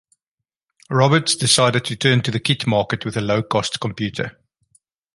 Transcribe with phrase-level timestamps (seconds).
[0.89, 4.31] Roberts decided to return to the kit market with a low cost computer.